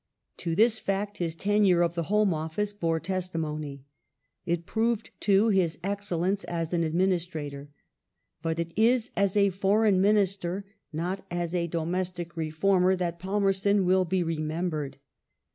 [0.37, 3.85] To this fact his tenure of the Home Office bore testimony.
[4.47, 7.69] It proved, too, his excellence as an administrator.
[8.41, 14.05] But it is as a Foreign Minister, not as a domestic reformer, that Palmerston will
[14.05, 14.97] be remembered.